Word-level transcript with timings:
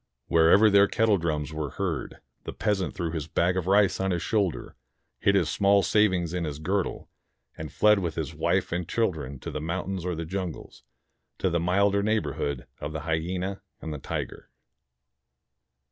Wherever 0.29 0.67
their 0.71 0.87
kettledrums 0.87 1.53
were 1.53 1.69
heard, 1.77 2.21
the 2.43 2.53
peasant 2.53 2.95
threw 2.95 3.11
his 3.11 3.27
bag 3.27 3.55
of 3.55 3.67
rice 3.67 3.99
on 3.99 4.09
his 4.09 4.23
shoulder, 4.23 4.75
hid 5.19 5.35
his 5.35 5.47
small 5.47 5.83
savings 5.83 6.33
in 6.33 6.43
his 6.43 6.57
girdle, 6.57 7.11
and 7.55 7.71
fled 7.71 7.99
with 7.99 8.15
his 8.15 8.33
wife 8.33 8.71
and 8.71 8.89
children 8.89 9.37
to 9.41 9.51
the 9.51 9.61
mountains 9.61 10.03
or 10.03 10.15
the 10.15 10.25
jungles, 10.25 10.81
to 11.37 11.51
the 11.51 11.59
milder 11.59 12.01
neighborhood 12.01 12.65
of 12.79 12.93
the 12.93 13.01
hyena 13.01 13.61
and 13.79 13.93
the 13.93 13.99
tiger. 13.99 14.49